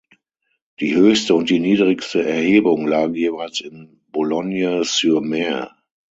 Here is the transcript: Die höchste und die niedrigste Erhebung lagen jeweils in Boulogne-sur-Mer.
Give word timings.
Die 0.79 0.95
höchste 0.95 1.35
und 1.35 1.51
die 1.51 1.59
niedrigste 1.59 2.25
Erhebung 2.25 2.87
lagen 2.87 3.13
jeweils 3.13 3.59
in 3.61 4.01
Boulogne-sur-Mer. 4.11 5.69